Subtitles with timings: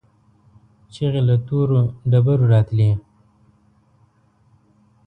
[0.93, 2.91] چيغې له تورو ډبرو راتلې.